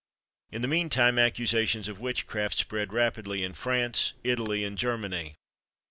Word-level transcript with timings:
In 0.49 0.63
the 0.63 0.67
mean 0.67 0.89
time, 0.89 1.19
accusations 1.19 1.87
of 1.87 1.99
witchcraft 1.99 2.55
spread 2.55 2.91
rapidly 2.91 3.43
in 3.43 3.53
France, 3.53 4.13
Italy, 4.23 4.63
and 4.63 4.75
Germany. 4.75 5.35